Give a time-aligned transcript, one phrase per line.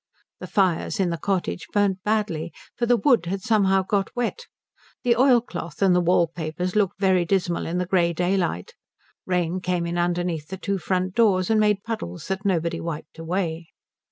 [0.39, 4.47] The fires in the cottage burnt badly, for the wood had somehow got wet.
[5.03, 8.73] The oilcloth and the wall papers looked very dismal in the grey daylight.
[9.27, 13.67] Rain came in underneath the two front doors and made puddles that nobody wiped away.